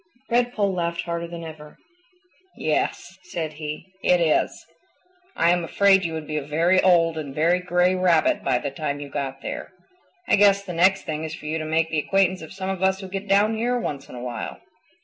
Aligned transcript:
Redpoll 0.31 0.73
laughed 0.73 1.01
harder 1.01 1.27
than 1.27 1.43
ever. 1.43 1.77
"Yes," 2.57 3.19
said 3.21 3.53
he, 3.53 3.93
"it 4.01 4.19
is. 4.19 4.65
I 5.35 5.51
am 5.51 5.63
afraid 5.63 6.03
you 6.03 6.13
would 6.13 6.25
be 6.25 6.37
a 6.37 6.41
very 6.41 6.81
old 6.81 7.19
and 7.19 7.35
very 7.35 7.59
gray 7.59 7.93
Rabbit 7.93 8.43
by 8.43 8.57
the 8.57 8.71
time 8.71 8.99
you 8.99 9.09
got 9.09 9.41
there. 9.43 9.73
I 10.27 10.37
guess 10.37 10.63
the 10.63 10.73
next 10.73 11.03
thing 11.03 11.23
is 11.23 11.35
for 11.35 11.45
you 11.45 11.59
to 11.59 11.65
make 11.65 11.91
the 11.91 11.99
acquaintance 11.99 12.41
of 12.41 12.51
some 12.51 12.71
of 12.71 12.81
us 12.81 12.99
who 12.99 13.09
get 13.09 13.27
down 13.27 13.53
here 13.55 13.77
once 13.79 14.09
in 14.09 14.15
awhile." 14.15 14.59